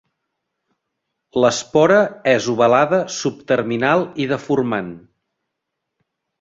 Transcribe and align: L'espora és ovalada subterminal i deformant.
L'espora 1.43 1.99
és 2.33 2.49
ovalada 2.55 3.03
subterminal 3.19 4.05
i 4.25 4.29
deformant. 4.35 4.93